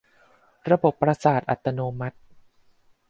[0.71, 2.17] ระบบประสาทอัตโนมัติ